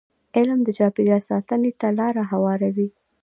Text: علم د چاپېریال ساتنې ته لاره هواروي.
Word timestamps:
علم 0.37 0.59
د 0.63 0.67
چاپېریال 0.77 1.21
ساتنې 1.29 1.71
ته 1.79 1.87
لاره 1.99 2.23
هواروي. 2.31 2.89